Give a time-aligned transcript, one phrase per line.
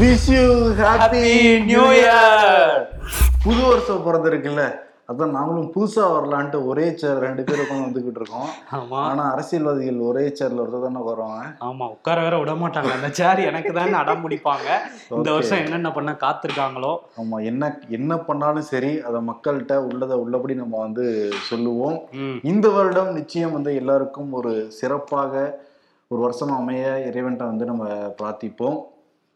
[0.00, 0.46] Wish you
[0.82, 1.22] happy
[1.70, 2.82] new year
[3.44, 4.64] புது வருஷம் பிறந்திருக்குல்ல.
[5.10, 8.48] அதான் நாங்களும் புதுசா வரலான்ட்டு ஒரே சேர் ரெண்டு பேர் உட்காந்து வந்துகிட்டு இருக்கோம்.
[8.76, 9.00] ஆமா.
[9.10, 12.90] ஆனா அரசியல்வாதிகள் ஒரே சேர்ல ஒருத்தர் தானே வருவாங்க ஆமா உட்கார வேற விட மாட்டாங்க.
[12.96, 14.66] அந்த சேர் எனக்கு தான் அடம் முடிப்பாங்க
[15.18, 15.28] இந்த.
[15.36, 16.92] வருஷம் என்னென்ன பண்ண காத்திருக்காங்களோ.
[17.22, 21.06] ஆமா என்ன என்ன பண்ணாலும் சரி அதை மக்கள்கிட்ட உள்ளதை உள்ளபடி நம்ம வந்து
[21.50, 21.96] சொல்லுவோம்.
[22.52, 25.46] இந்த வருடம் நிச்சயம் வந்து எல்லாருக்கும் ஒரு சிறப்பாக
[26.10, 27.84] ஒரு வருஷம் அமைய இறைவன்ட்ட வந்து நம்ம
[28.18, 28.76] பிரார்த்திப்போம்.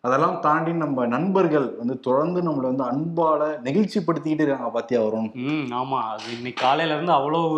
[0.04, 5.98] அதெல்லாம் தாண்டி நம்ம நண்பர்கள் வந்து தொடர்ந்து நம்மளை வந்து அன்பால நெகிழ்ச்சிப்படுத்திக்கிட்டு இருக்காங்க பாத்தியா வரும் ம் ஆமா.
[6.12, 7.48] அது இன்னைக்கு காலையில இருந்து அவ்வளவு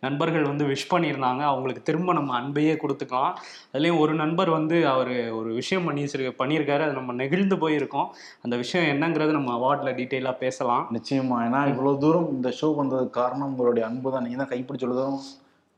[0.00, 1.42] நண்பர்கள் வந்து விஷ் பண்ணியிருந்தாங்க.
[1.42, 3.32] அவங்களுக்கு திரும்ப நம்ம அன்பையே கொடுத்துக்கலாம்.
[3.72, 6.04] அதுலயும் ஒரு நண்பர் வந்து அவர் ஒரு விஷயம் பண்ணி
[6.38, 6.80] பண்ணியிருக்காரு.
[6.80, 8.08] அது நம்ம நெகிழ்ந்து போயிருக்கோம்.
[8.42, 10.86] அந்த விஷயம் என்னங்கிறது நம்ம அவார்ட்ல டீட்டெயிலாக பேசலாம்.
[10.92, 11.38] நிச்சயமா.
[11.48, 14.22] ஏன்னா இவ்வளவு தூரம் இந்த ஷோ வந்ததுக்கு காரணம் உங்களுடைய அன்பு தான்.
[14.22, 15.20] நீங்க தான் கைப்பிடிச்ச தூரம்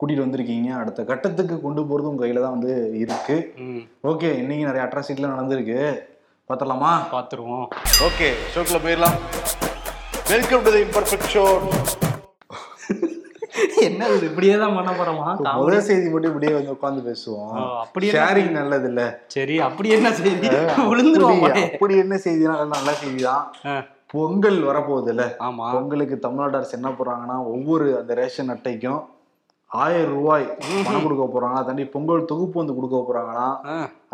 [0.04, 0.70] கூட்டிட்டு வந்திருக்கீங்க.
[0.76, 3.36] அடுத்த கட்டத்துக்கு கொண்டு போறது உங்க கையில தான் வந்து இருக்கு.
[4.02, 5.78] ஓகே இன்னைக்கு நிறைய அட்ராசிட்டிலாம் நடந்திருக்கு.
[6.50, 7.66] பார்த்தலாமா பார்த்துருவோம்.
[8.00, 9.16] ஓகே ஷோக்குள்ள போயிடலாம்.
[10.28, 11.44] Welcome to the imperfect show
[13.80, 14.26] என்ன இது?
[14.26, 15.56] இப்படியே தான் பண்ண போறோமா?
[15.56, 17.80] முதல் செய்தி மட்டும் இப்படியே வந்து உட்காந்து பேசுவோம்.
[17.80, 20.48] அப்படி ஷேரிங் நல்லது இல்ல சரி அப்படி என்ன செய்தி?
[20.84, 23.44] விழுந்துருவோம் அப்படி- அப்படி என்ன செய்தினா நல்ல செய்தி தான்.
[24.06, 25.72] பொங்கல் வரப்போகுது இல்ல ஆமா.
[25.72, 29.02] பொங்கலுக்கு தமிழ்நாடு அரசு என்ன போறாங்கன்னா ஒவ்வொரு அந்த ரேஷன் அட்டைக்கும்
[29.70, 30.44] ஆயிரம் ரூபாய்
[30.86, 33.46] பணம் கொடுக்க போறாங்க தாண்டி பொங்கல் தொகுப்பு வந்து கொடுக்க போறாங்கன்னா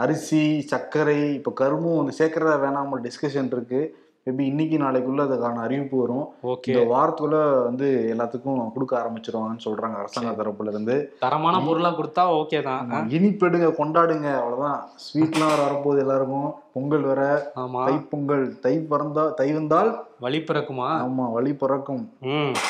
[0.04, 3.80] அரிசி சர்க்கரை இப்ப கரும்பும் வந்து சேர்க்கறதா வேணாம டிஸ்கஷன் இருக்கு.
[4.26, 6.24] மேபி இன்னைக்கு நாளைக்குள்ள அதுக்கான அறிவிப்பு வரும்.
[6.70, 12.90] இந்த வாரத்துக்குள்ள வந்து எல்லாத்துக்கும் கொடுக்க ஆரம்பிச்சிருவாங்கன்னு சொல்றாங்க அரசாங்க தரப்புல இருந்து தரமான பொருளா கொடுத்தா ஓகே தான்.
[13.16, 14.80] இனிப்பெடுங்க கொண்டாடுங்க அவ்வளவுதான்.
[15.06, 16.50] ஸ்வீட்லாம் வர வரப்போகுது எல்லாருக்கும்.
[16.74, 17.20] பொங்கல் வர
[17.62, 17.80] ஆமா.
[17.86, 18.44] தைப்பொங்கல்.
[18.64, 19.90] தை பிறந்தா தை வந்தால்
[20.24, 20.88] வழி பிறக்குமா?
[21.04, 22.02] ஆமா வழி பிறக்கும்.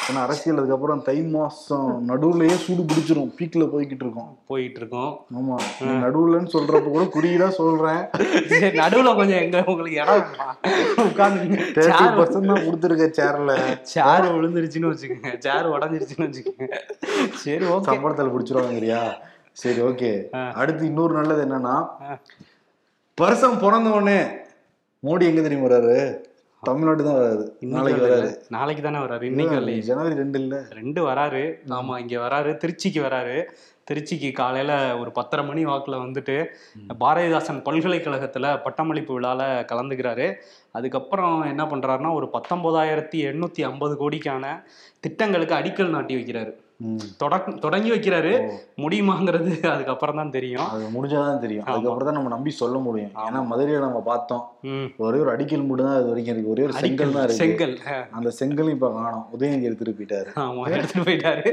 [0.09, 3.31] ஏன்னா அரசியல் அதுக்கப்புறம் தை மாசம் நடுவுலயே சூடு பிடிச்சிரும்.
[3.39, 4.31] பீக்ல போய்கிட்டு இருக்கோம்.
[4.51, 5.57] போயிட்டு இருக்கோம் ஆமா
[6.05, 8.03] நடுவுலன்னு சொல்றப்ப கூட குறியீடா சொல்றேன்.
[8.83, 10.25] நடுவுல கொஞ்சம் எங்க உங்களுக்கு இடம்
[11.09, 13.55] உட்காந்து தேர்ட்டி பர்சன்ட் தான் கொடுத்துருக்க சேர்ல
[13.95, 15.33] சேர் விழுந்துருச்சுன்னு வச்சுக்கோங்க.
[15.47, 16.69] சேர் உடஞ்சிருச்சுன்னு வச்சுக்கோங்க.
[17.45, 19.03] சரி ஓகே சம்பளத்துல பிடிச்சிருவாங்கறியா?
[19.61, 20.11] சரி ஓகே.
[20.61, 21.77] அடுத்து இன்னொரு நல்லது என்னன்னா.
[23.21, 24.19] வருஷம் பிறந்த உடனே
[25.03, 25.97] மோடி எங்க தெரியுமா வர்றாரு?
[26.63, 27.45] தமிழ்நாடு தான் வராது
[27.75, 29.79] நாளைக்கு வராரு நாளைக்கு தானே வராரு இன்னைக்கு வரலையே.
[29.79, 30.57] ஜனவரி ரெண்டு இல்ல.
[30.71, 31.43] ரெண்டு வராரு.
[31.77, 32.51] ஆமா இங்க வராரு.
[32.63, 33.37] திருச்சிக்கு வராரு.
[33.91, 36.37] திருச்சிக்கு காலையில ஒரு பத்தரை மணி வாக்குல வந்துட்டு
[37.01, 39.41] பாரதிதாசன் பல்கலைக்கழகத்துல பட்டமளிப்பு விழால
[39.73, 40.27] கலந்துக்கிறாரு.
[40.73, 44.45] அதுக்கப்புறம் என்ன பண்றாருன்னா ஒரு பத்தொன்பதாயிரத்தி எண்ணூத்தி ஐம்பது கோடிக்கான
[45.01, 46.53] திட்டங்களுக்கு அடிக்கல் நாட்டி வைக்கிறாரு.
[47.63, 48.33] தொடங்கி வைக்கிறாரு.
[48.83, 50.69] முடியுமாங்கிறது அதுக்கப்புறம் தான் தெரியும்.
[50.75, 51.67] அது முடிஞ்சாதான் தெரியும்.
[51.71, 53.13] அதுக்கப்புறம் தான் நம்ம நம்பி சொல்ல முடியும்.
[53.27, 54.45] ஏன்னா மதுரையில நம்ம பார்த்தோம்.
[55.07, 56.53] ஒரே ஒரு அடிக்கல் மட்டும் தான் அது வரைக்கும் இருக்கு.
[56.55, 57.43] ஒரே ஒரு செங்கல் தான் இருக்கு.
[57.45, 57.75] செங்கல்
[58.19, 59.27] அந்த செங்கலும் இப்ப காணோம்.
[59.37, 60.31] உதயநிதி எடுத்துட்டு போயிட்டாரு.
[60.47, 61.45] ஆமா எடுத்துட்டு போயிட்டாரு.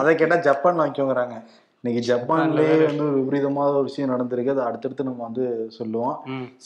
[0.00, 1.36] அதை கேட்டா ஜப்பான் வாங்கிக்கோங்கிறாங்க.
[1.80, 2.76] இன்னைக்கு ஜப்பான்லயே.
[2.90, 4.54] வந்து ஒரு விபரீதமான ஒரு விஷயம் நடந்திருக்கு.
[4.54, 5.44] அதை அடுத்தடுத்து நம்ம வந்து
[5.78, 6.14] சொல்லுவோம்.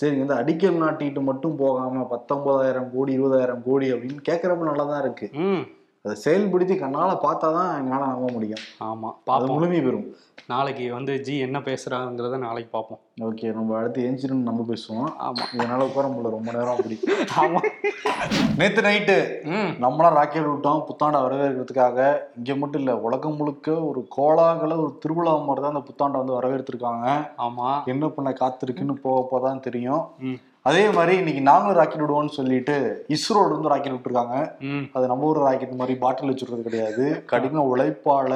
[0.01, 5.29] சரி இந்த அடிக்கல் நாட்டிட்டு மட்டும் போகாம பத்தொன்பதாயிரம் கோடி இருபதாயிரம் கோடி அப்படின்னு கேட்கறப்ப நல்லா தான் இருக்கு
[6.05, 8.63] அதை செயல்படுத்தி கண்ணால பார்த்தாதான் எங்களால நம்ப முடியும்.
[8.83, 10.07] ஆமா அது பாப்போம் முழுமை பெறும்.
[10.47, 13.01] நாளைக்கு வந்து ஜி என்ன பேசுறாங்கிறத நாளைக்கு பார்ப்போம்.
[13.23, 15.11] ஓகே நம்ம அடுத்து ஏஞ்சிருந்து நம்ம பேசுவோம்.
[15.21, 15.45] ஆமா.
[15.55, 16.97] இதனால உட்கார முடியல ரொம்ப நேரம் அப்படி
[17.43, 17.61] ஆமா.
[18.57, 19.17] நேத்து நைட்டு
[19.81, 20.81] நம்மளாம் ராக்கெட் விட்டோம்.
[20.89, 21.99] புத்தாண்டை வரவேற்கிறதுக்காக.
[22.37, 27.07] இங்க மட்டும் இல்ல உலகம் முழுக்க ஒரு கோலாகல ஒரு திருவிழா மாதிரி தான் அந்த புத்தாண்டை வந்து வரவேற்றிருக்காங்க
[27.41, 27.69] ஆமா.
[27.87, 30.05] என்ன பண்ண காத்திருக்குன்னு போக போதான் தெரியும்.
[30.23, 30.39] ம்.
[30.67, 32.75] அதே மாதிரி இன்னைக்கு நாங்களும் ராக்கெட் விடுவோம்னு சொல்லிட்டு
[33.15, 34.37] இஸ்ரோல இருந்து ராக்கெட் விட்டுருக்காங்க.
[34.97, 37.05] அது நம்ம ஊர் ராக்கெட் மாதிரி பாட்டில் வச்சுருக்கிறது கிடையாது.
[37.31, 38.33] கடின உழைப்பால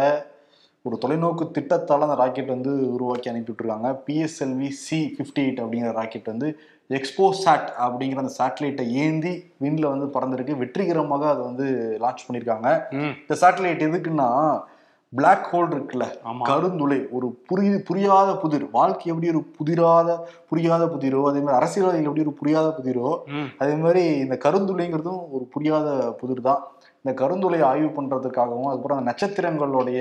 [0.84, 6.48] ஒரு தொலைநோக்கு திட்டத்தால அந்த ராக்கெட் வந்து உருவாக்கி அனுப்பிவிட்டுருக்காங்க பிஎஸ்எல்வி சி ஃபிஃப்டி எயிட் அப்படிங்கிற ராக்கெட் வந்து
[6.90, 9.34] எக்ஸ்போ சாட் அப்படிங்கிற அந்த சேட்டலைட்டை ஏந்தி
[9.64, 10.60] விண்ல வந்து பறந்திருக்கு.
[10.62, 11.66] வெற்றிகரமாக அதை வந்து
[12.04, 12.68] லான்ச் பண்ணியிருக்காங்க
[13.22, 14.28] இந்த சேட்டலைட் எதுக்குன்னா
[15.12, 16.04] பிளாக் ஹோல் இருக்குல்ல
[16.46, 18.64] கருந்துளை ஒரு புரி புரியாத புதிர்.
[18.72, 20.10] வாழ்க்கை எப்படி ஒரு புதிராத
[20.50, 23.08] புரியாத புதிரோ அதே மாதிரி அரசியல்வாதிகள் எப்படி ஒரு புரியாத புதிரோ
[23.58, 25.88] அதே மாதிரி இந்த கருந்துளைங்கிறதும் ஒரு புரியாத
[26.20, 26.62] புதிர் தான்
[27.04, 30.00] இந்த கருந்துளையை ஆய்வு பண்றதுக்காகவும் அதுக்கப்புறம் அந்த நட்சத்திரங்களுடைய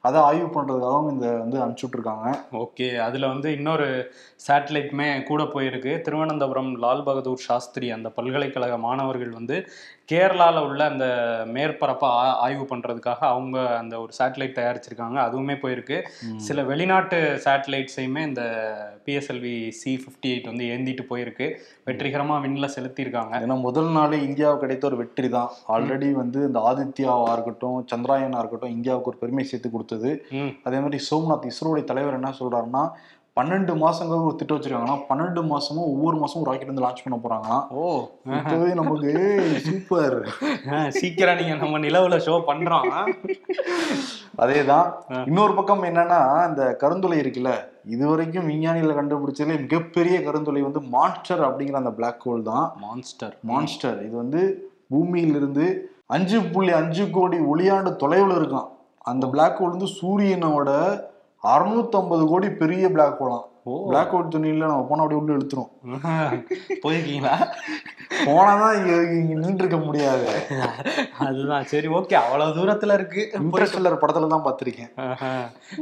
[0.00, 4.12] அதை ஆய்வு பண்றதுக்காகவும் இந்த வந்து அனுப்பிச்சு விட்டுருக்காங்க ஓகே அதுல வந்து இன்னொரு
[4.48, 6.00] சேட்டலைட்டுமே கூட போயிருக்கு.
[6.00, 9.66] திருவனந்தபுரம் லால் பகதூர் சாஸ்திரி அந்த பல்கலைக்கழக மாணவர்கள் வந்து
[10.12, 11.04] கேரளால உள்ள அந்த
[11.54, 15.18] மேற்பரப்பை ஆ- ஆய்வு பண்றதுக்காக அவங்க அந்த ஒரு சேட்டலைட் தயாரிச்சிருக்காங்க.
[15.18, 16.02] அதுவுமே போயிருக்கு.
[16.36, 18.42] சில வெளிநாட்டு சேட்டலைட்ஸையுமே இந்த
[19.06, 21.56] பிஎஸ்எல்வி சி ஃபிஃப்டி எயிட் வந்து ஏந்திட்டு போயிருக்கு.
[21.86, 23.34] வெற்றிகரமா விண்ணில் செலுத்தியிருக்காங்க.
[23.36, 28.70] ஏன்னா முதல் நாளே இந்தியாவுக்கு கிடைத்த ஒரு வெற்றி தான் ஆல்ரெடி வந்து இந்த ஆதித்யாவா இருக்கட்டும் சந்திராயனா இருக்கட்டும்
[28.70, 30.12] இந்தியாவுக்கு ஒரு பெருமை சேர்த்து கொடுத்தது.
[30.66, 32.84] அதே மாதிரி சோம்நாத் இஸ்ரோடைய தலைவர் என்ன சொல்றாருன்னா
[33.38, 37.64] பன்னெண்டு மாசங்கள் ஒரு திட்டம் வச்சிருக்காங்கன்னா பன்னெண்டு மாசமும் ஒவ்வொரு மாசமும் ராக்கெட் வந்து லான்ச் பண்ண போறாங்களாம்.
[37.80, 37.82] ஓ
[38.36, 39.10] இப்பவே நமக்கு
[39.66, 40.16] சூப்பர்
[40.98, 42.86] சீக்கிரம் நீங்க நம்ம நிலவுல ஷோ பண்றோம்.
[44.42, 44.88] அதேதான்.
[45.30, 46.20] இன்னொரு பக்கம் என்னன்னா
[46.50, 47.52] இந்த கருந்துளை இருக்குல்ல
[47.94, 52.66] இதுவரைக்கும் விஞ்ஞானிகள் கண்டுபிடிச்சதுல மிகப்பெரிய கருந்துளை வந்து மான்ஸ்டர் அப்படிங்கிற அந்த பிளாக் ஹோல் தான்.
[52.86, 54.42] மான்ஸ்டர் மான்ஸ்டர் இது வந்து
[54.94, 55.66] பூமியிலிருந்து
[56.16, 58.68] அஞ்சு புள்ளி அஞ்சு கோடி ஒளியாண்டு தொலைவில் இருக்கான்
[59.06, 60.70] அந்த பிளாக் ஹோல் வந்து சூரியனோட
[61.42, 63.44] 650 கோடி பெரிய பிளாக் ஹோலாம்
[63.88, 65.70] பிளாக் ஹோல் துணியில நம்ம போனா அப்படியே உள்ள இழுத்துரும்.
[66.82, 67.34] போயிருக்கீங்களா?
[68.26, 70.26] போனாதான் இங்க இங்க நின்று இருக்க முடியாது.
[71.18, 73.30] அதுதான் சரி ஓகே அவ்வளவு தூரத்துல இருக்கு.
[73.32, 74.90] இன்ட்ரெஸ்டர் படத்துல தான் பார்த்திருக்கேன்.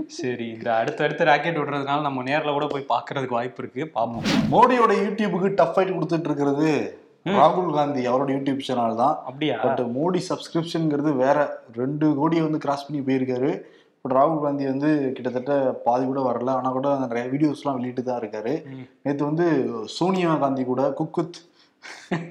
[0.07, 4.01] சரி இந்த அடுத்து அடுத்து ராக்கெட் விடுறதுனால நம்ம நேர்ல கூட போய் பார்க்கிறதுக்கு வாய்ப்பு இருக்கு.
[4.01, 4.27] பாப்போம்.
[4.51, 6.99] மோடியோட யூடியூபுக்கு டஃப் ஃபைட் கொடுத்துட்டு இருக்கிறது.
[7.27, 9.19] ராகுல் காந்தி அவரோட யூடியூப் சேனல் தான்.
[9.25, 9.57] அப்படியா?
[9.63, 13.63] பட் மோடி சப்ஸ்கிரிப்ஷனுங்கிறது வேற ரெண்டு கோடியை வந்து கிராஸ் பண்ணி போயிருக்காரு.
[14.01, 16.51] பட் ராகுல் காந்தி வந்து கிட்டத்தட்ட பாதி கூட வரல.
[16.51, 18.65] ஆனா கூட நிறைய வீடியோஸ்லாம் வெளியிட்டு தான் இருக்காரு.
[19.03, 21.37] நேத்து வந்து சோனியா காந்தி கூட குக் வித்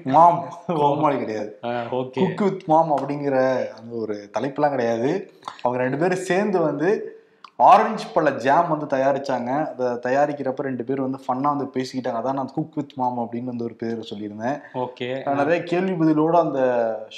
[0.02, 1.58] மாம் கோமாளி கிடையாது.
[1.98, 2.12] ஓகே.
[2.12, 3.36] குக் வித் மாம் அப்படிங்கிற
[3.78, 5.32] அந்த ஒரு தலைப்புலாம் கிடையாது.
[5.62, 7.13] அவங்க ரெண்டு பேரும் சேர்ந்து வந்து
[7.56, 9.50] ஆரஞ்சு பழ ஜாம் வந்து தயாரிச்சாங்க.
[9.66, 12.20] அதை தயாரிக்கிறப்ப ரெண்டு பேரும் வந்து ஃபன்னா வந்து பேசிக்கிட்டாங்க.
[12.20, 14.58] அதான் நான் குக் வித் மாம் அப்படின்னு வந்து ஒரு பேர் சொல்லியிருந்தேன்.
[14.74, 15.34] ஓகே.
[15.34, 16.60] நிறைய கேள்வி பதிலோட அந்த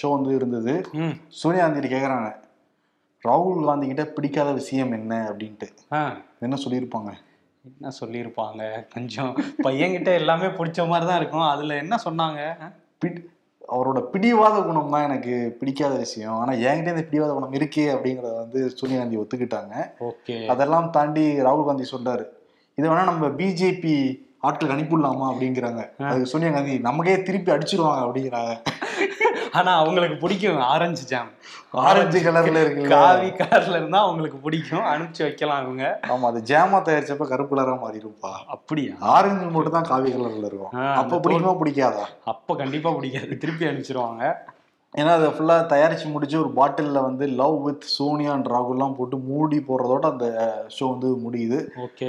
[0.03, 0.75] ஷோ வந்து இருந்தது.
[1.29, 2.31] சோனியா காந்தி கேக்குறாங்க.
[3.29, 5.69] ராகுல் காந்தி கிட்ட பிடிக்காத விஷயம் என்ன அப்படின்ட்டு.
[6.41, 7.13] என்ன சொல்லியிருப்பாங்க?
[7.69, 8.63] என்ன சொல்லியிருப்பாங்க?
[8.95, 11.49] கொஞ்சம் பையன்கிட்ட எல்லாமே பிடிச்ச மாதிரி தான் இருக்கும்.
[11.55, 12.43] அதுல என்ன சொன்னாங்க?
[13.69, 16.33] அவரோட பிடிவாத குணம் தான் எனக்கு பிடிக்காத விஷயம்.
[16.33, 19.75] ஆனா என்கிட்ட இந்த பிடிவாத குணம் இருக்கே அப்படிங்கறத வந்து சோனியா காந்தி ஒத்துக்கிட்டாங்க.
[19.99, 20.47] ஓகே.
[20.47, 22.25] அதெல்லாம் தாண்டி ராகுல் காந்தி சொல்றாரு.
[22.75, 25.83] இதை வேணா நம்ம பிஜேபி ஆட்கள் அனுப்பிடலாமா அப்படிங்கிறாங்க.
[26.13, 28.53] அது சோனியா காந்தி நமக்கே திருப்பி அடிச்சிருவாங்க அப்படிங்கிறாங்க.
[29.59, 31.31] ஆனா அவங்களுக்கு பிடிக்கும் ஆரஞ்சு ஜாம்
[31.89, 32.91] ஆரஞ்சு கலர்ல இருக்குல்ல.
[32.95, 34.85] காவி கலர்ல இருந்தா அவங்களுக்கு பிடிக்கும்.
[34.93, 35.85] அனுப்பிச்சு வைக்கலாம் அவங்க.
[36.13, 38.95] ஆமா அது ஜாமா தயாரிச்சப்ப கருப்பு கலரா மாறி இருப்பா அப்படியா?
[39.15, 40.75] ஆரஞ்சு மட்டும் தான் காவி கலர்ல இருக்கும்.
[41.01, 42.05] அப்ப பிடிக்குமா பிடிக்காதா?
[42.33, 43.39] அப்ப கண்டிப்பா பிடிக்காது.
[43.45, 44.33] திருப்பி அனுப்பிச்சிருவாங்க.
[44.95, 49.65] ஏன்னா அதை ஃபுல்லா தயாரிச்சு முடிச்சு ஒரு பாட்டில்ல வந்து லவ் வித் சோனியா அண்ட் ராகுல்லாம் போட்டு மூடி
[49.69, 50.27] போடுறதோட அந்த
[50.79, 51.59] ஷோ வந்து முடியுது.
[51.87, 52.09] ஓகே.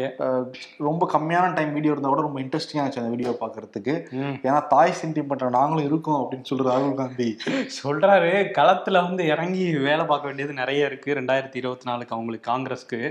[0.78, 4.12] ரொம்ப கம்மியான டைம் வீடியோ இருந்தா கூட ரொம்ப இன்ட்ரெஸ்டிங்கா இருந்துச்சு அந்த வீடியோ பாக்குறதுக்கு.
[4.12, 4.36] ம்.
[4.44, 7.38] ஏன்னா தாய் சென்டிமெண்ட் நாங்களும் இருக்கோம் அப்படின்னு சொல்ற ராகுல் காந்தி.
[7.84, 11.14] சொல்றாரு களத்துல வந்து இறங்கி வேலை பார்க்க வேண்டியது நிறைய இருக்கு.
[11.14, 13.02] ரெண்டாயிரத்தி இருபத்தி நாலுக்கு அவங்களுக்கு காங்கிரஸ்க்கு.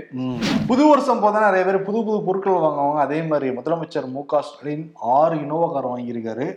[0.67, 2.99] புது வருஷம் போதா நிறைய பேர் புது புது பொருட்கள் வாங்குவாங்க.
[3.07, 6.47] அதே மாதிரி முதலமைச்சர் மு க ஸ்டாலின் ஆறு இனோவா கார் வாங்கியிருக்காரு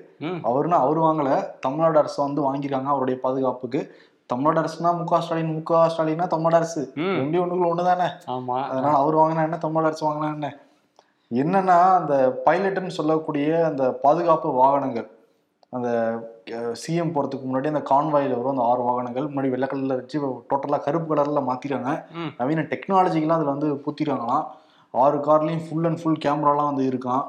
[0.48, 1.28] அவருன்னா அவர் வாங்கல.
[1.60, 2.98] தமிழ்நாடு அரசு வந்து வாங்கியிருக்காங்க.
[3.00, 3.80] அவருடைய பாதுகாப்புக்கு
[4.30, 6.82] தமிழ்நாடு அரசுனா மு க ஸ்டாலின் மு க ஸ்டாலின்னா தமிழ்நாடு அரசு.
[7.20, 8.08] ரெண்டு ஒண்ணுக்குள்ள ஒண்ணுதானே?
[8.34, 8.56] ஆமா.
[8.68, 10.48] அதனால அவர் வாங்கினா என்ன தமிழ்நாடு அரசு வாங்கினா என்ன?
[11.30, 12.14] என்னன்னா அந்த
[12.46, 15.08] பைலட்னு சொல்லக்கூடிய அந்த பாதுகாப்பு வாகனங்கள்
[15.72, 15.88] அந்த
[16.80, 20.16] சிஎம் போறதுக்கு முன்னாடி அந்த கான்வாயில் வரும் அந்த ஆறு வாகனங்கள் முன்னாடி வெள்ளை கலர்ல வச்சு
[20.50, 22.30] டோட்டலா கருப்பு கலர்ல மாத்திட்டாங்க ம்.
[22.38, 24.46] நவீன டெக்னாலஜிக்கெல்லாம் அதுல வந்து பூத்திட்டாங்களாம்
[24.94, 27.24] ஆறு கார்லயும் ஃபுல் அண்ட் ஃபுல் கேமராலாம் வந்து இருக்கான்.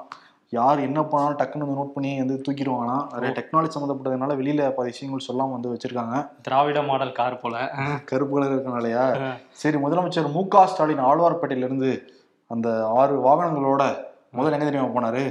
[0.51, 5.27] யார் என்ன பண்ணாலும் டக்குன்னு வந்து நோட் பண்ணி வந்து தூக்கிடுவாங்களாம் நிறைய டெக்னாலஜி சம்மந்தப்பட்டதுனால வெளியில பல விஷயங்கள்
[5.27, 6.15] சொல்லாம வந்து வச்சிருக்காங்க.
[6.41, 7.55] திராவிட மாடல் கார் போல.
[8.09, 9.03] கருப்பு கலர் இருக்கனாலயா.
[9.61, 11.91] சரி முதலமைச்சர் மு க ஸ்டாலின் ஆழ்வார்பேட்டையில இருந்து
[12.51, 12.67] அந்த
[12.99, 13.83] ஆறு வாகனங்களோட
[14.37, 15.23] முதல்ல எங்க தெரியுமா போனாரு?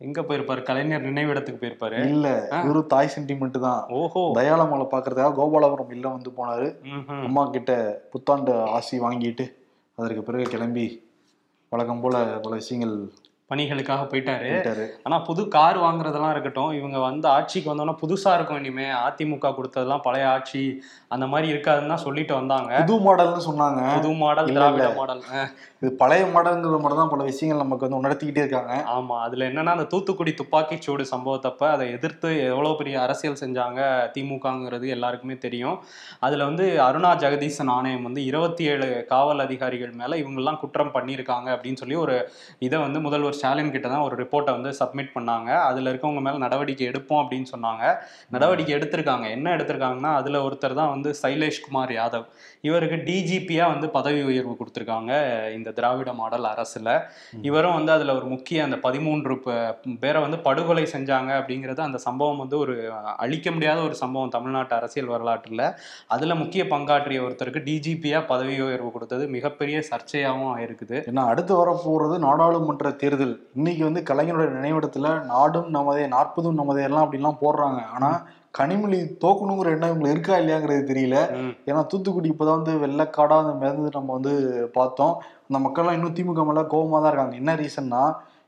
[0.00, 0.60] எங்க போயிருப்பாரு?
[0.62, 1.98] கலைஞர் நினைவிடத்துக்கு போயிருப்பாரு.
[2.12, 2.28] இல்ல
[2.64, 3.80] இவரு தாய் சென்டிமெண்ட் தான்.
[4.00, 4.22] ஓஹோ.
[4.38, 6.66] தயாளமலை பாக்குறதுக்காக கோபாலபுரம் இல்ல வந்து போனாரு.
[7.28, 7.72] அம்மா கிட்ட
[8.12, 9.46] புத்தாண்டு ஆசி வாங்கிட்டு
[9.98, 10.86] அதற்கு பிறகு கிளம்பி
[11.72, 12.94] வழக்கம் போல பல விஷயங்கள்
[13.50, 14.86] பணிகளுக்காக போயிட்டாரு.
[15.06, 18.86] ஆனா புது கார் வாங்குறதெல்லாம் இருக்கட்டும் இவங்க வந்து ஆட்சிக்கு வந்தோம்னா புதுசா இருக்கும் இனிமே.
[19.06, 20.62] அதிமுக கொடுத்ததெல்லாம் பழைய ஆட்சி
[21.14, 22.70] அந்த மாதிரி இருக்காதுன்னு தான் சொல்லிட்டு வந்தாங்க.
[22.80, 23.82] புது மாடல்னு சொன்னாங்க.
[23.96, 24.88] புது மாடல் திராவிட.
[24.98, 25.22] மாடல்.
[25.82, 28.74] இது பழைய மாடல்ங்கிற மட்டும் தான் பல விஷயங்கள் நமக்கு வந்து உணர்த்திக்கிட்டே இருக்காங்க.
[28.94, 33.80] ஆமா அதுல என்னன்னா அந்த தூத்துக்குடி துப்பாக்கி சூடு சம்பவத்தப்ப அதை எதிர்த்து எவ்வளவு பெரிய அரசியல் செஞ்சாங்க
[34.16, 35.78] திமுகங்கிறது எல்லாருக்குமே தெரியும்.
[36.28, 41.82] அதுல வந்து அருணா ஜெகதீசன் ஆணையம் வந்து இருபத்தி ஏழு காவல் அதிகாரிகள் மேல இவங்கெல்லாம் குற்றம் பண்ணியிருக்காங்க அப்படின்னு
[41.84, 42.16] சொல்லி ஒரு
[42.68, 45.50] இதை வந்து முதல்வர் ஸ்டாலின் கிட்ட தான் ஒரு ரிப்போர்ட்டை வந்து சப்மிட் பண்ணாங்க.
[45.68, 47.84] அதுல இருக்கவங்க மேல நடவடிக்கை எடுப்போம் அப்படின்னு சொன்னாங்க.
[48.36, 49.26] நடவடிக்கை எடுத்திருக்காங்க.
[49.36, 52.26] என்ன எடுத்திருக்காங்கன்னா அதுல ஒருத்தர் தான் வந்து சைலேஷ் குமார் யாதவ்.
[52.68, 55.12] இவருக்கு டிஜிபியா வந்து பதவி உயர்வு கொடுத்திருக்காங்க
[55.56, 56.88] இந்த திராவிட மாடல் அரசுல.
[57.48, 59.34] இவரும் வந்து அதுல ஒரு முக்கிய அந்த பதிமூன்று
[60.04, 62.74] பேரை வந்து படுகொலை செஞ்சாங்க அப்படிங்கிறது அந்த சம்பவம் வந்து ஒரு
[63.24, 65.62] அழிக்க முடியாத ஒரு சம்பவம் தமிழ்நாட்டு அரசியல் வரலாற்றுல.
[66.14, 70.96] அதுல முக்கிய பங்காற்றிய ஒருத்தருக்கு டிஜிபியா பதவி உயர்வு கொடுத்தது மிகப்பெரிய சர்ச்சையாகவும் ஆயிருக்குது.
[71.10, 73.25] ஏன்னா அடுத்து வர போறது நாடாளுமன்ற தேர்தல்
[73.58, 77.80] இன்னைக்கு வந்து கலைஞருடைய நினைவிடத்துல நாடும் நமதே நாற்பதும் நமதே எல்லாம் அப்படிலாம் போடுறாங்க.
[77.96, 78.10] ஆனா
[78.58, 81.16] கனிமொழி தோக்கணுங்கிற எண்ணம் இவங்களுக்கு இருக்கா இல்லையாங்கிறது தெரியல.
[81.68, 84.34] ஏன்னா தூத்துக்குடி இப்பதான் வந்து வெள்ளக்காடா அந்த மிதந்து நம்ம வந்து
[84.78, 85.14] பார்த்தோம்.
[85.48, 87.36] அந்த மக்கள்லாம் இன்னும் திமுக மேல கோவமா தான் இருக்காங்க.
[87.42, 88.02] என்ன ரீசன்னா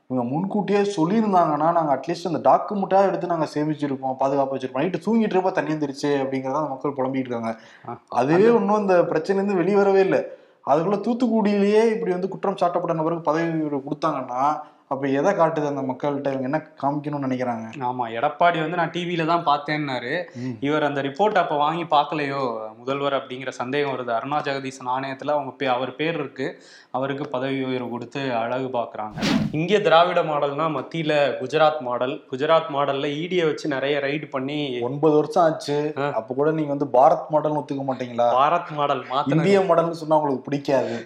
[0.09, 4.83] இவங்க முன்கூட்டியே சொல்லியிருந்தாங்கன்னா நாங்க அட்லீஸ்ட் அந்த டாக்குமெண்ட்டா எடுத்து நாங்க சேமிச்சிருப்போம் பாதுகாப்பு வச்சிருப்போம்.
[4.83, 7.51] நைட்டு தூங்கிட்டு இருப்ப தண்ணி வந்துருச்சு அப்படிங்கறத மக்கள் புலம்பிட்டு இருக்காங்க.
[8.21, 10.21] அதுவே இன்னும் இந்த பிரச்சனைல இருந்து வெளியே வரவே இல்லை.
[10.69, 14.43] அதுக்குள்ள தூத்துக்குடியிலேயே இப்படி வந்து குற்றம் சாட்டப்பட்ட நபருக்கு பதவி கொடுத்தாங்கன்னா
[14.93, 16.29] அப்ப எதை காட்டுது அந்த மக்கள்கிட்ட?
[16.33, 17.65] இவங்க என்ன காமிக்கணும்னு நினைக்கிறாங்க?
[17.89, 20.13] ஆமா எடப்பாடி வந்து நான் டிவியில தான் பார்த்தேன்னாரு.
[20.67, 22.39] இவர் அந்த ரிப்போர்ட் அப்ப வாங்கி பார்க்கலையோ
[22.79, 24.11] முதல்வர் அப்படிங்கிற சந்தேகம் வருது.
[24.15, 26.47] அருணா ஜெகதீசன் ஆணையத்துல அவங்க பே அவர் பேர் இருக்கு.
[26.97, 29.17] அவருக்கு பதவி உயர்வு கொடுத்து அழகு பார்க்கறாங்க.
[29.59, 32.15] இங்கே திராவிட மாடல்னா மத்தியில குஜராத் மாடல்.
[32.31, 34.57] குஜராத் மாடல்ல ஈடியை வச்சு நிறைய ரைடு பண்ணி
[34.89, 35.77] ஒன்பது வருஷம் ஆச்சு.
[36.19, 38.27] அப்ப கூட நீங்க வந்து பாரத் மாடல் ஒத்துக்க மாட்டீங்களா?
[38.39, 39.05] பாரத் மாடல்
[39.35, 40.97] இந்திய மாடல்னு சொன்னா உங்களுக்கு பிடிக்காது.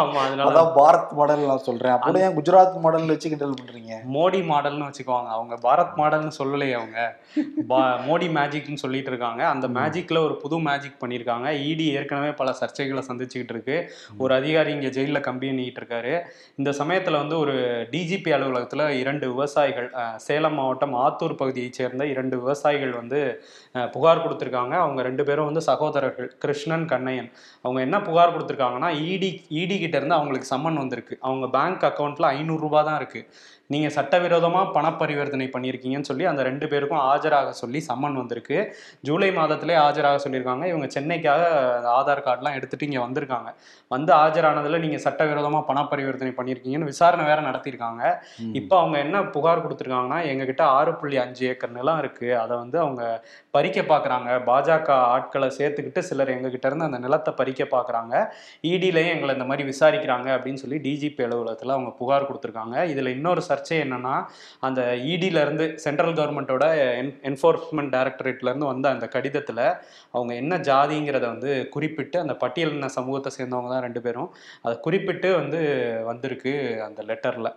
[0.00, 1.96] ஆமா அதனால அதான் பாரத் மாடல் நான் சொல்றேன்.
[1.98, 3.92] அப்படி ஏன் குஜராத் மாடல் வச்சு கிண்டல் பண்றீங்க?
[4.16, 7.16] மோடி மாடல்னு வச்சுக்குவாங்க அவங்க பாரத் மாடல்னு சொல்லலையே அவங்க.
[8.08, 9.42] மோடி மேஜிக்னு சொல்லிட்டு இருக்காங்க.
[9.46, 11.48] அந்த மேஜிக்ல ஒரு புது மேஜிக் பண்ணியிருக்காங்க.
[11.70, 13.76] இடி ஏற்கனவே பல சர்ச்சைகளை சந்திச்சுக்கிட்டு இருக்கு.
[14.18, 16.14] ஒரு அதிகாரி இங்க ஜெயில கம்பி எண்ணிட்டு இருக்காரு.
[16.56, 17.54] இந்த சமயத்துல வந்து ஒரு
[17.90, 23.20] டிஜிபி அலுவலகத்துல இரண்டு விவசாயிகள் சேலம் மாவட்டம் ஆத்தூர் பகுதியைச் சேர்ந்த இரண்டு விவசாயிகள் வந்து
[23.92, 24.74] புகார் கொடுத்திருக்காங்க.
[24.84, 27.30] அவங்க ரெண்டு பேரும் வந்து சகோதரர்கள் கிருஷ்ணன் கண்ணையன்.
[27.62, 31.18] அவங்க என்ன புகார் கொடுத்திருக்காங்கன்னா இடி இடி கிட்ட இருந்து அவங்களுக்கு சம்மன் வந்திருக்கு.
[31.20, 33.28] அவங்க பேங்க் அக்கௌண்ட்ல ஐநூறு ரூபாய் தான் இருக்குது
[33.72, 38.58] நீங்க சட்டவிரோதமா பண பரிவர்த்தனை பண்ணியிருக்கீங்கன்னு சொல்லி அந்த ரெண்டு பேருக்கும் ஆஜராக சொல்லி சம்மன் வந்திருக்கு.
[39.08, 40.64] ஜூலை மாதத்திலே ஆஜராக சொல்லியிருக்காங்க.
[40.72, 41.42] இவங்க சென்னைக்காக
[41.98, 43.50] ஆதார் கார்டுலாம் எடுத்துட்டு இங்க வந்திருக்காங்க.
[43.94, 48.02] வந்து ஆஜரானதுல நீங்க சட்டவிரோதமா பண பரிவர்த்தனை பண்ணியிருக்கீங்கன்னு விசாரணை வேற நடத்தியிருக்காங்க.
[48.60, 52.28] இப்போ அவங்க என்ன புகார் கொடுத்துருக்காங்கன்னா எங்ககிட்ட ஆறு புள்ளி அஞ்சு ஏக்கர் நிலம் இருக்கு.
[52.42, 53.02] அதை வந்து அவங்க
[53.56, 58.14] பறிக்க பார்க்குறாங்க பாஜக ஆட்களை சேர்த்துக்கிட்டு சிலர் எங்ககிட்ட இருந்து அந்த நிலத்தை பறிக்க பார்க்குறாங்க
[58.72, 62.76] இடிலையும் எங்களை இந்த மாதிரி விசாரிக்கிறாங்க அப்படின்னு சொல்லி டிஜிபி அலுவலகத்தில் அவங்க புகார் கொடுத்துருக்காங்க.
[62.92, 64.14] இதில் இன்னொரு சர்ச்சை என்னன்னா
[64.60, 64.82] அந்த
[65.12, 66.66] இடியில இருந்து சென்ட்ரல் கவர்மெண்ட்டோட
[67.30, 69.64] என்ஃபோர்ஸ்மெண்ட் டைரக்டரேட்ல இருந்து வந்த அந்த கடிதத்தில்
[70.10, 74.30] அவங்க என்ன ஜாதிங்கிறத வந்து குறிப்பிட்டு அந்த பட்டியலின சமூகத்தை சேர்ந்தவங்க தான் ரெண்டு பேரும்.
[74.62, 75.60] அதை குறிப்பிட்டு வந்து
[76.06, 76.52] வந்திருக்கு
[76.86, 77.50] அந்த லெட்டரில்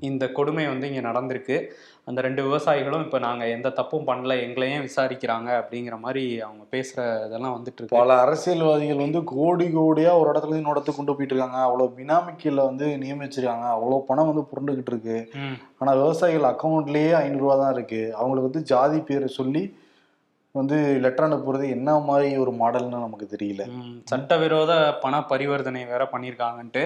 [0.00, 1.56] இந்த கொடுமை வந்து இங்கே நடந்திருக்கு.
[2.04, 7.56] அந்த ரெண்டு விவசாயிகளும் இப்போ நாங்கள் எந்த தப்பும் பண்ணல எங்களையும் விசாரிக்கிறாங்க அப்படிங்கிற மாதிரி அவங்க பேசுகிற இதெல்லாம்
[7.56, 11.58] வந்துட்டு இருக்கு பல அரசியல்வாதிகள் வந்து கோடி கோடியா ஒரு இடத்துல இன்னொரு இடத்துக்கு கொண்டு போயிட்டு இருக்காங்க.
[11.58, 13.66] அவ்வளவு பினாமிக்கல வந்து நியமிச்சிருக்காங்க.
[13.68, 15.30] அவ்வளவு பணம் வந்து புரண்டுகிட்டு இருக்கு.
[15.34, 15.56] ம்.
[15.78, 18.14] ஆனா விவசாயிகள் அக்கௌண்ட்லயே ஐநூறு ரூபா தான் இருக்கு.
[18.14, 19.76] அவங்களுக்கு வந்து ஜாதி பேரை சொல்லி
[20.60, 23.62] வந்து லெட்டர் அனுப்புறது என்ன மாதிரி ஒரு மாடல்னு நமக்கு தெரியல.
[24.12, 24.72] சட்டவிரோத
[25.04, 26.84] பண பரிவர்த்தனை வேற பண்ணியிருக்காங்கன்ட்டு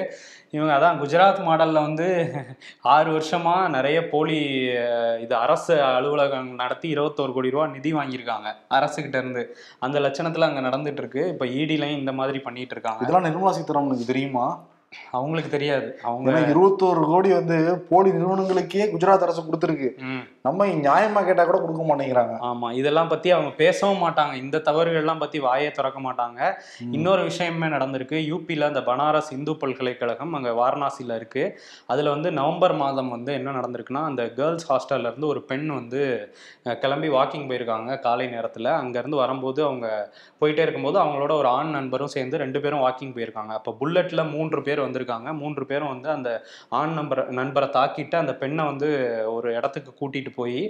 [0.57, 2.09] இவங்க அதான் குஜராத் மாடல்ல வந்து
[2.95, 4.39] ஆறு வருஷமா நிறைய போலி
[5.25, 8.49] இது அரசு அலுவலகம் நடத்தி இருபத்தோரு கோடி ரூபா நிதி வாங்கியிருக்காங்க
[8.79, 9.45] அரசுகிட்ட இருந்து.
[9.79, 11.25] அந்த லட்சணத்துல அங்க நடந்துட்டு இருக்கு.
[11.35, 13.03] இப்ப இடிலையும் இந்த மாதிரி பண்ணிட்டு இருக்காங்க.
[13.05, 14.47] இதெல்லாம் நிர்மலா சீதாராமனுக்கு தெரியுமா?
[15.17, 15.89] அவங்களுக்கு தெரியாது.
[16.09, 17.57] அவங்க இருபத்தோரு கோடி வந்து
[17.89, 19.89] போலி நிறுவனங்களுக்கே குஜராத் அரசு கொடுத்துருக்கு.
[20.47, 22.35] நம்ம நியாயமா கேட்டா கூட கொடுக்க மாட்டேங்கிறாங்க.
[22.49, 24.35] ஆமா இதெல்லாம் பத்தி அவங்க பேசவும் மாட்டாங்க.
[24.45, 26.41] இந்த தவறுகள்லாம் பத்தி வாயே திறக்க மாட்டாங்க.
[26.97, 28.19] இன்னொரு விஷயமே நடந்திருக்கு.
[28.31, 31.45] யூபியில் அந்த பனாரஸ் இந்து பல்கலைக்கழகம் அங்கே வாரணாசியில் இருக்கு.
[31.95, 36.03] அதில் வந்து நவம்பர் மாதம் வந்து என்ன நடந்திருக்குன்னா அந்த கேர்ள்ஸ் ஹாஸ்டல்ல இருந்து ஒரு பெண் வந்து
[36.85, 38.71] கிளம்பி வாக்கிங் போயிருக்காங்க காலை நேரத்தில்.
[38.81, 39.87] அங்கேருந்து வரும்போது அவங்க
[40.43, 43.55] போயிட்டே இருக்கும்போது அவங்களோட ஒரு ஆண் நண்பரும் சேர்ந்து ரெண்டு பேரும் வாக்கிங் போயிருக்காங்க.
[43.61, 45.29] அப்போ புல்லட்டில் மூன்று பேர் வந்திருக்காங்க.
[45.43, 46.31] மூன்று பேரும் வந்து அந்த
[46.81, 48.89] ஆண் நம்பரை நண்பரை தாக்கிட்டு அந்த பெண்ணை வந்து
[49.37, 50.61] ஒரு இடத்துக்கு கூட்டிட்டு போய்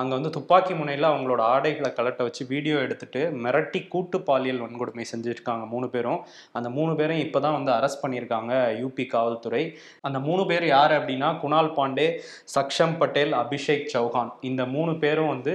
[0.00, 5.66] அங்கே வந்து துப்பாக்கி முனையில் அவங்களோட ஆடைகளை கலட்ட வச்சு வீடியோ எடுத்துட்டு மிரட்டி கூட்டு பாலியல் வன்கொடுமை செஞ்சுருக்காங்க
[5.74, 6.20] மூணு பேரும்.
[6.58, 9.62] அந்த மூணு பேரும் இப்போ தான் வந்து அரெஸ்ட் பண்ணியிருக்காங்க யூபி காவல்துறை.
[10.08, 12.08] அந்த மூணு பேர் யார் அப்படின்னா குணால் பாண்டே
[12.56, 14.32] சக்ஷம் பட்டேல் அபிஷேக் சௌஹான்.
[14.50, 15.54] இந்த மூணு பேரும் வந்து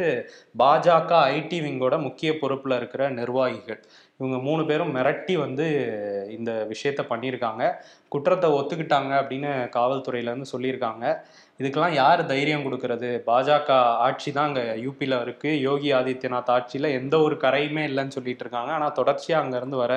[0.63, 3.81] பாஜக ஐடி விங்கோட முக்கிய பொறுப்பில் இருக்கிற நிர்வாகிகள்.
[4.23, 5.67] இவங்க மூணு பேரும் மிரட்டி வந்து
[6.37, 7.63] இந்த விஷயத்த பண்ணியிருக்காங்க.
[8.13, 11.05] குற்றத்தை ஒத்துக்கிட்டாங்க அப்படின்னு காவல்துறையிலேருந்து சொல்லியிருக்காங்க.
[11.61, 13.09] இதுக்கெல்லாம் யார் தைரியம் கொடுக்கறது?
[13.27, 13.69] பாஜக
[14.05, 18.71] ஆட்சி தான் அங்கே யூபியில் இருக்குது யோகி ஆதித்யநாத் ஆட்சியில் எந்த ஒரு கரையுமே இல்லைன்னு சொல்லிட்டு இருக்காங்க.
[18.77, 19.93] ஆனால் தொடர்ச்சியாக அங்கேருந்து வர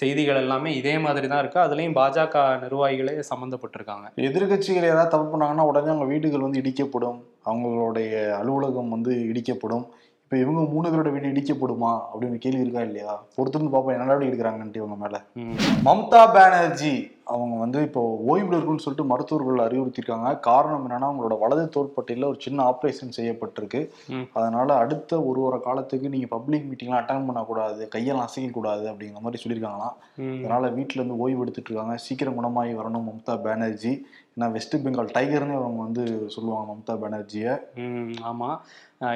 [0.00, 4.06] செய்திகள் எல்லாமே இதே மாதிரி தான் இருக்குது அதுலேயும் பாஜக நிர்வாகிகளே சம்மந்தப்பட்டிருக்காங்க.
[4.28, 7.18] எதிர்கட்சிகள் ஏதாவது தப்பு பண்ணாங்கன்னா உடனே அவங்க வீடுகள் வந்து இடிக்கப்படும்.
[7.50, 9.86] அவங்களுடைய அலுவலகம் வந்து இடிக்கப்படும்.
[10.32, 13.14] இப்போ இவங்க மூணு பேரோட வீடு இடிக்கப்படுமா அப்படின்னு கேள்வி இருக்கா இல்லையா?
[13.36, 15.16] பொறுத்திருந்து பார்ப்போம் என்ன எடுக்கிறாங்கன்ட்டு இவங்க மேல.
[15.86, 16.92] மம்தா பானர்ஜி
[17.32, 22.64] அவங்க வந்து இப்போ ஓய்வில் இருக்குன்னு சொல்லிட்டு மருத்துவர்கள் அறிவுறுத்திருக்காங்க காரணம் என்னன்னா அவங்களோட வலது தோள்பட்டையில ஒரு சின்ன
[22.70, 23.80] ஆப்ரேஷன் செய்யப்பட்டிருக்கு.
[24.38, 29.42] அதனால அடுத்த ஒரு வார காலத்துக்கு நீங்க பப்ளிக் மீட்டிங்லாம் அட்டன் பண்ணக்கூடாது கையெல்லாம் அசைக்க கூடாது அப்படிங்கிற மாதிரி
[29.42, 29.96] சொல்லியிருக்காங்களாம்.
[30.40, 33.94] அதனால வீட்டுல இருந்து ஓய்வு எடுத்துட்டு இருக்காங்க சீக்கிரம் குணமாகி வரணும் மம்தா பானர்ஜி.
[34.34, 37.54] ஏன்னா வெஸ்ட் பெங்கால் டைகர்னு அவங்க வந்து சொல்லுவாங்க மம்தா பானர்ஜியை.
[38.30, 38.58] ஆமாம்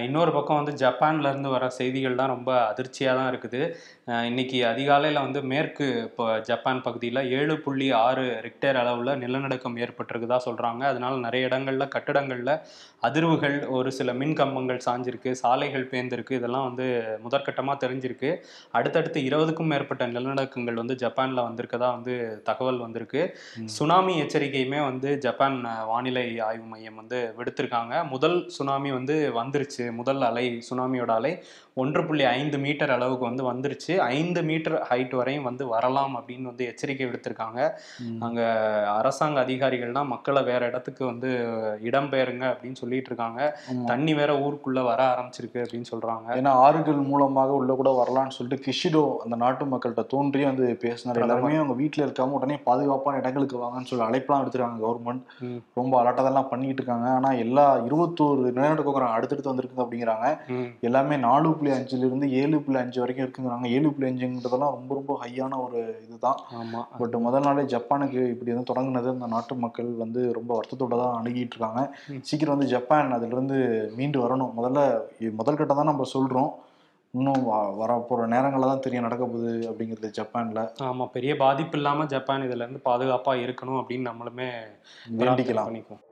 [0.06, 3.60] இன்னொரு பக்கம் வந்து ஜப்பான்லேருந்து வர செய்திகள் தான் ரொம்ப அதிர்ச்சியாக தான் இருக்குது.
[4.06, 10.82] இன்னைக்கு அதிகாலையில் வந்து மேற்கு இப்போ ஜப்பான் பகுதியில் ஏழு புள்ளி ஆறு ரிக்டர் அளவில் நிலநடுக்கம் ஏற்பட்டிருக்குதா சொல்கிறாங்க
[10.90, 12.52] அதனால நிறைய இடங்கள்ல கட்டடங்களில்
[13.06, 16.86] அதிர்வுகள் ஒரு சில மின் கம்பங்கள் சாஞ்சிருக்கு சாலைகள் பேர்ந்திருக்கு இதெல்லாம் வந்து
[17.24, 18.30] முதற்கட்டமாக தெரிஞ்சிருக்கு.
[18.78, 22.14] அடுத்தடுத்து இருபதுக்கும் மேற்பட்ட நிலநடுக்கங்கள் வந்து ஜப்பானில் வந்திருக்கதா வந்து
[22.50, 23.24] தகவல் வந்திருக்கு.
[23.78, 25.58] சுனாமி எச்சரிக்கையுமே வந்து ஜப்பான்
[25.92, 27.94] வானிலை ஆய்வு மையம் வந்து விடுத்திருக்காங்க.
[28.14, 29.84] முதல் சுனாமி வந்து வந்துருச்சு.
[30.00, 31.34] முதல் அலை சுனாமியோட அலை
[31.80, 33.94] ஒன்று புள்ளி ஐந்து மீட்டர் அளவுக்கு வந்து வந்துருச்சு.
[33.96, 37.58] ஐந்து மீட்டர் ஹைட் வரையும் வந்து வரலாம் அப்படின்னு வந்து எச்சரிக்கை விடுத்திருக்காங்க.
[38.26, 38.40] அங்க
[38.98, 41.30] அரசாங்க அதிகாரிகள்லாம் மக்களை வேற இடத்துக்கு வந்து
[41.88, 43.40] இடம்பெயருங்க அப்படின்னு சொல்லிட்டு இருக்காங்க.
[43.90, 46.28] தண்ணி வேற ஊருக்குள்ள வர ஆரம்பிச்சிருக்கு அப்படின்னு சொல்றாங்க.
[46.38, 51.20] ஏன்னா ஆறுகள் மூலமாக உள்ள கூட வரலாம்னு சொல்லிட்டு கிஷிடோ அந்த நாட்டு மக்கள்கிட்ட தோன்றி வந்து பேசினார்.
[51.26, 55.22] எல்லாருமே அவங்க வீட்டுல இருக்காம உடனே பாதுகாப்பான இடங்களுக்கு வாங்கன்னு சொல்லி அழைப்பெல்லாம் எடுத்துருக்காங்க கவர்மெண்ட்.
[55.80, 57.08] ரொம்ப அலட்டதெல்லாம் பண்ணிட்டு இருக்காங்க.
[57.18, 60.26] ஆனா எல்லா இருபத்தோரு நிலநடுக்கம் அடுத்தடுத்து வந்திருக்குது அப்படிங்கிறாங்க.
[60.88, 65.20] எல்லாமே நாலு புள்ளி அஞ்சுல இருந்து ஏழு புள்ளி அஞ்சு வரைக்கும் இருக்குங்கிறாங்க ஏழு புள்ளி அஞ்சுங்கிறதெல்லாம் ரொம்ப ரொம்ப
[65.24, 66.40] ஹையான ஒரு இதுதான்.
[66.54, 66.98] ஆமா.
[66.98, 69.10] பட் முதல் நாளே ஜப்பானுக்கு இப்படி வந்து தொடங்குனது.
[69.10, 71.96] அந்த நாட்டு மக்கள் வந்து ரொம்ப வருத்தத்தோட தான் அணுகிட்டு இருக்காங்க.
[72.20, 74.52] சீக்கிரம் வந்து ஜப்பான் அதுல இருந்து மீண்டு வரணும்.
[74.62, 75.00] முதல்ல
[75.34, 76.64] முதல் கட்டம் தான் நம்ம சொல்றோம்.
[77.10, 80.68] இன்னும் வ- வரப்போற நேரங்களில் தான் தெரியும் நடக்க போகுது அப்படிங்கிறது ஜப்பான்ல.
[80.82, 81.06] ஆமா.
[81.06, 84.48] பெரிய பாதிப்பு இல்லாம ஜப்பான் இதுல இருந்து பாதுகாப்பா இருக்கணும் அப்படின்னு நம்மளுமே
[85.18, 85.66] வேண்டிக்கலாம்.
[85.66, 86.04] பண்ணிக்குவோம்.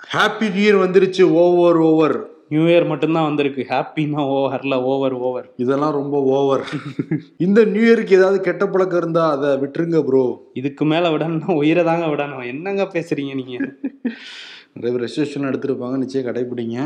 [0.00, 2.16] ஹாப்பி இயர் வந்துருச்சு ஓவர் ஓவர்
[2.50, 3.62] நியூ இயர் மட்டும்தான் வந்திருக்கு.
[3.70, 6.64] ஹாப்பினா ஓவர்ல ஓவர் ஓவர் இதெல்லாம் ரொம்ப ஓவர்
[7.46, 10.22] இந்த நியூ இயருக்கு ஏதாவது கெட்ட பழக்கம் இருந்தா அதை விட்டுருங்க ப்ரோ
[10.54, 12.44] இதுக்கு மேல விடணும் உயிரை தாங்க விடணும்.
[12.46, 13.56] என்னங்க பேசுறீங்க நீங்க?
[14.76, 16.78] நிறைய பேர் ரெஸ்ட்ரிக்ஷன் எடுத்திருப்பாங்க நிச்சயம் கடைபிடிங்க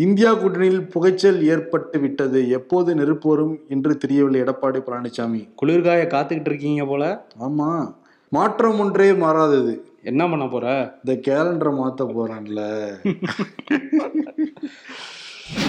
[0.00, 2.50] இந்தியா கூட்டணியில் புகைச்சல் ஏற்பட்டு விட்டது.
[2.50, 5.48] எப்போது நெருப்பு வரும் என்று தெரியவில்லை எடப்பாடி பழனிசாமி.
[5.62, 7.26] குளிர்காய காத்துக்கிட்டு இருக்கீங்க போல.
[7.40, 7.94] ஆமா.
[8.32, 9.94] மாற்றம் ஒன்றே மாறாதது.
[10.02, 10.94] என்ன பண்ண போற?
[11.04, 12.94] இந்த கேலண்டரை மாத்த போறான்ல.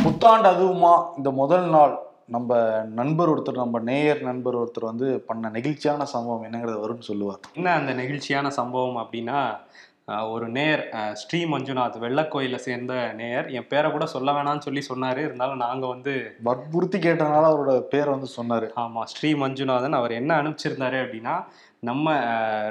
[0.04, 2.00] புத்தாண்டு அதுவுமா இந்த முதல் நாள்.
[2.28, 7.40] நம்ம நண்பர் ஒருத்தர் நம்ம நேயர் நண்பர் ஒருத்தர் வந்து பண்ண நெகிழ்ச்சியான சம்பவம் என்னங்கிறத வரும்னு சொல்லுவார்.
[7.54, 9.56] என்ன அந்த நெகிழ்ச்சியான சம்பவம் அப்படின்னா
[10.30, 10.48] ஒரு
[10.92, 13.52] ஆஹ், ஸ்ரீ மஞ்சுநாத் வெள்ளக்கோயில சேர்ந்த நேயர்.
[13.52, 15.18] என் பேரை கூட சொல்ல வேணாம்னு சொல்லி சொன்னாரு.
[15.18, 16.14] இருந்தாலும் நாங்க வந்து
[16.44, 18.70] வற்புறுத்தி கேட்டனால அவரோட பேரை வந்து சொன்னாரு.
[18.76, 21.36] ஆமா ஸ்ரீ மஞ்சுநாதன் அவர் என்ன அனுப்பிச்சிருந்தாரு அப்படின்னா
[21.88, 22.08] நம்ம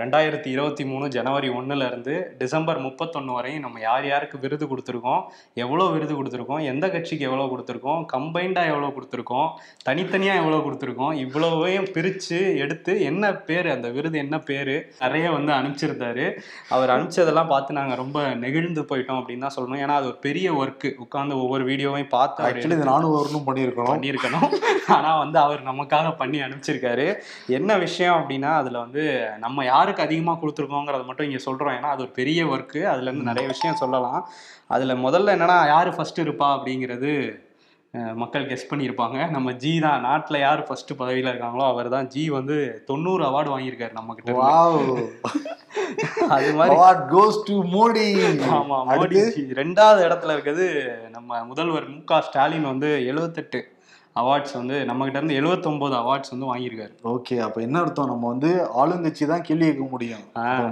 [0.00, 5.22] ரெண்டாயிரத்தி இருபத்தி மூணு ஜனவரி ஒண்ணுல இருந்து டிசம்பர் முப்பத்தொன்னு வரையும் நம்ம யார் யாருக்கு விருது கொடுத்துருக்கோம்
[5.62, 9.48] எவ்வளோ விருது கொடுத்துருக்கோம் எந்த கட்சிக்கு எவ்வளோ கொடுத்துருக்கோம் கம்பைண்டா எவ்வளோ கொடுத்துருக்கோம்
[9.88, 16.26] தனித்தனியா எவ்வளோ கொடுத்துருக்கோம் இவ்வளவையும் பிரிச்சு எடுத்து என்ன பேரு அந்த விருது என்ன பேரு நிறைய வந்து அனுப்பிச்சிருந்தாரு.
[16.76, 19.82] அவர் அனுப்பிச்சதெல்லாம் பார்த்து நாங்க ரொம்ப நெகிழ்ந்து போயிட்டோம் அப்படின்னு தான் சொல்லணும்.
[19.86, 23.92] ஏன்னா அது ஒரு பெரிய ஒர்க்கு உட்காந்து ஒவ்வொரு வீடியோவையும் பார்த்து ஆக்சுவலி இது நானும் வரணும் பண்ணியிருக்கணும்.
[23.94, 24.48] பண்ணியிருக்கணும்.
[24.98, 27.08] ஆனா வந்து அவர் நமக்காக பண்ணி அனுப்பிச்சிருக்காரு.
[27.60, 28.98] என்ன விஷயம் அப்படின்னா அதுல வந்து
[29.44, 31.76] நம்ம யாருக்கு அதிகமா கொடுத்துருக்கோங்கிறத மட்டும் இங்க சொல்றோம்.
[31.78, 34.20] ஏன்னா அது ஒரு பெரிய ஒர்க்கு அதுல இருந்து நிறைய விஷயம் சொல்லலாம்.
[34.76, 37.12] அதுல முதல்ல என்னன்னா யாரு ஃபர்ஸ்ட் இருப்பா அப்படிங்கிறது
[38.22, 39.16] மக்கள் கெஸ் பண்ணியிருப்பாங்க.
[39.34, 40.04] நம்ம ஜி தான்.
[40.08, 42.56] நாட்டில் யார் ஃபர்ஸ்ட் பதவியில் இருக்காங்களோ அவர் தான் ஜி வந்து
[42.90, 44.36] தொண்ணூறு அவார்டு வாங்கியிருக்காரு நம்ம கிட்ட
[46.34, 48.06] அது மாதிரி அவார்ட் கோஸ் டு மோடி
[48.58, 49.18] ஆமா மோடி.
[49.60, 50.66] ரெண்டாவது இடத்துல இருக்கிறது
[51.16, 53.60] நம்ம முதல்வர் மு க ஸ்டாலின் வந்து எழுவத்தெட்டு.
[54.16, 56.92] அவார்ட்ஸ் வந்து நம்ம கிட்ட இருந்து 79 அவார்ட்ஸ் வந்து வாங்கியிருக்காரு.
[57.12, 58.08] ஓகே அப்ப என்ன அர்த்தம்?
[58.12, 58.48] நம்ம வந்து
[58.80, 60.24] ஆளுங்கட்சி தான் கேள்வி கேட்க முடியும்.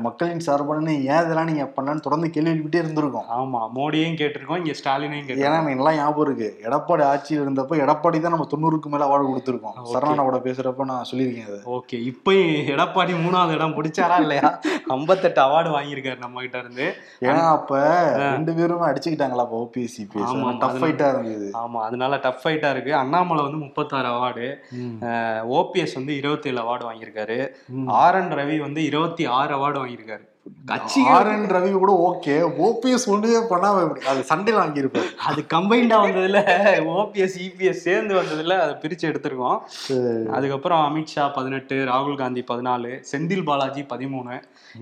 [0.06, 3.26] மக்களின் சார்பான ஏன் இதெல்லாம் நீங்க பண்ணலன்னு தொடர்ந்து கேள்வி எழுப்பிட்டே இருந்திருக்கோம்.
[3.36, 5.58] ஆமா மோடியையும் கேட்டிருக்கோம் இங்க ஸ்டாலினையும் ஏன்னா கேட்டிருக்கோம்.
[5.60, 6.48] எனக்கு நல்லா ஞாபகம் இருக்கு.
[6.68, 9.76] எடப்பாடி ஆட்சியில் இருந்தப்ப எடப்பாடி தான் நம்ம தொண்ணூறுக்கு மேல அவார்டு கொடுத்துருக்கோம்.
[9.78, 9.92] Okay.
[9.94, 12.34] சரவணாவோட பேசுறப்ப நான் சொல்லியிருக்கேன் அதை ஓகே இப்போ
[12.74, 14.50] எடப்பாடி மூணாவது இடம் பிடிச்சாரா இல்லையா?
[14.96, 16.86] ஐம்பத்தெட்டு அவார்டு வாங்கியிருக்காரு நம்ம கிட்ட இருந்து
[17.28, 17.72] ஏன்னா அப்ப
[18.34, 21.48] ரெண்டு பேரும் அடிச்சுக்கிட்டாங்களா அப்ப ஓபிஎஸ் சிபிஎஸ் ஆமா, டஃப் ஃபைட்டா இருந்தது.
[21.62, 22.94] ஆமா அதனால டஃப் ஃபைட்டா இருக்கு.
[23.02, 24.48] அண்ணாமலை வந்து முப்பத்தாறு அவார்டு.
[25.58, 27.38] ஓபிஎஸ் வந்து இருபத்தேழு அவார்டு வாங்கியிருக்காரு.
[27.86, 30.26] ஆர் என் ரவி வந்து இருபத்தி ஆறு அவார்டு வாங்கியிருக்காரு.
[30.70, 32.34] கட்சி ஆர் என் ரவி கூட ஓகே.
[32.66, 35.10] ஓபிஎஸ் ஒண்ணுமே பண்ணாம அது சண்டையில் வாங்கியிருப்பாரு.
[35.28, 36.40] அது கம்பைண்டா வந்ததுல
[36.96, 39.58] ஓபிஎஸ் இபிஎஸ் சேர்ந்து வந்ததுல அதை பிரிச்சு எடுத்திருக்கோம்.
[40.36, 44.36] அதுக்கப்புறம் அமித்ஷா பதினெட்டு ராகுல் காந்தி பதினாலு செந்தில் பாலாஜி பதிமூணு.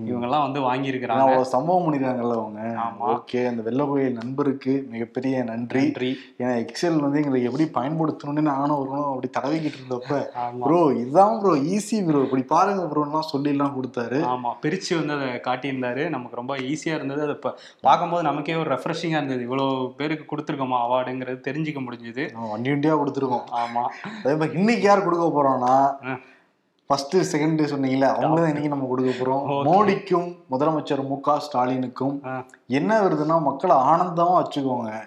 [0.08, 1.34] இவங்கெல்லாம் வந்து வாங்கியிருக்கிறாங்க.
[1.54, 2.62] சம்பவம் பண்ணிருக்காங்கல்ல அவங்க.
[2.86, 3.06] ஆமா.
[3.14, 5.84] ஓகே அந்த வெள்ள கோயில் நண்பருக்கு மிகப்பெரிய நன்றி.
[5.84, 6.10] நன்றி.
[6.40, 10.18] ஏன்னா எக்ஸல் வந்து எங்களுக்கு எப்படி பயன்படுத்தணும்னு நானும் வரணும் அப்படி தடவிக்கிட்டு இருந்தப்ப
[10.64, 14.18] ப்ரோ இதுதான் ப்ரோ ஈஸி ப்ரோ இப்படி பாருங்க ப்ரோலாம் சொல்லி எல்லாம் கொடுத்தாரு.
[14.34, 16.08] ஆமா பிரிச்சு வந்து அதை காட்டியிருந்தாரு.
[16.08, 17.22] நமக்கு ரொம்ப ஈஸியா இருந்தது.
[17.22, 19.42] அதை ப- பார்க்கும்போது நமக்கே ஒரு ரெஃப்ரெஷிங்கா இருந்தது.
[19.42, 22.50] இவ்வளவு பேருக்கு கொடுத்துருக்கோமா அவார்டுங்கிறது தெரிஞ்சுக்க முடிஞ்சுது.
[22.50, 23.44] வண்டி வண்டியா கொடுத்துருக்கோம்.
[23.50, 23.82] ஆமா.
[24.24, 26.18] அதே மாதிரி இன்னைக்கு யார் கொடுக்க போறோம்னா ஆ.
[26.86, 29.50] ஃபர்ஸ்ட் செகண்ட் சொன்னீங்கல்ல அவங்க தான் இன்னைக்கு நம்ம கொடுக்க போறோம்.
[29.50, 29.66] Okay.
[29.66, 32.44] மோடிக்கும் முதலமைச்சர் மு க ஸ்டாலினுக்கும்.
[32.66, 35.00] என்ன வருதுன்னா மக்களை ஆனந்தமா வச்சுக்கோங்க.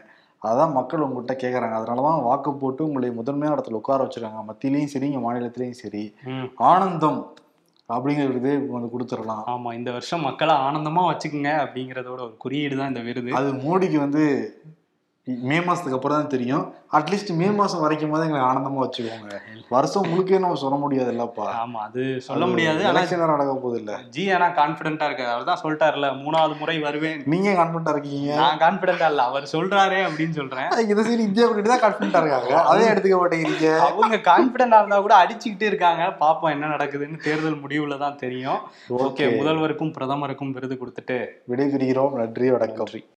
[0.48, 4.44] அதான் மக்கள் உங்ககிட்ட கேட்குறாங்க அதனால தான் வாக்கு போட்டு உங்களை முதன்மையான இடத்துல உட்கார வச்சிருக்காங்க.
[4.48, 6.16] மத்தியிலையும் சரி இங்கே மாநிலத்திலையும் சரி.
[6.56, 7.34] ஆனந்தம்
[7.94, 9.44] அப்படிங்கிற விருது வந்து கொடுத்துடலாம்.
[9.54, 13.32] ஆமா இந்த வருஷம் மக்களை ஆனந்தமா வச்சுக்குங்க அப்படிங்கறதோட ஒரு குறியீடு தான் இந்த விருது.
[13.32, 14.24] அது மோடிக்கு வந்து
[15.28, 16.64] மே மாசத்துக்கு அப்புறம் தான் தெரியும்
[16.98, 19.34] அட்லீஸ்ட் மே மாசம் வரைக்கும் போது எங்களை ஆனந்தமா வச்சுக்கோங்க.
[19.70, 21.48] வருஷம் முழுக்கே நம்ம சொல்ல முடியாது இல்லப்பா.
[21.64, 22.82] ஆமா அது சொல்ல முடியாது.
[22.92, 23.94] எலெக்ஷன் நடக்க போகுது இல்ல.
[24.16, 25.32] ஜி ஆனா கான்பிடண்டா இருக்காரு.
[25.34, 27.20] அவர் தான் சொல்லிட்டாருல மூணாவது முறை வருவேன்.
[27.34, 28.32] நீங்க கான்பிடண்டா இருக்கீங்க?
[28.36, 29.24] நான் கான்பிடண்டா இல்ல.
[29.24, 30.72] அவர் சொல்றாரே அப்படின்னு சொல்றேன்.
[30.94, 32.56] இதை சரி இந்தியா கிட்ட தான் கான்பிடண்டா இருக்காங்க.
[32.72, 33.70] அதே எடுத்துக்க மாட்டேங்கிறீங்க.
[33.90, 36.04] அவங்க கான்பிடண்டா இருந்தா கூட அடிச்சுக்கிட்டே இருக்காங்க.
[36.24, 38.60] பாப்போம் என்ன நடக்குதுன்னு தேர்தல் முடிவுல தான் தெரியும்.
[39.04, 39.28] ஓகே.
[39.40, 41.20] முதல்வருக்கும் பிரதமருக்கும் விருது கொடுத்துட்டு
[41.54, 42.14] விடைபெறுகிறோம்.
[42.24, 42.92] நன்றி வணக்கம்.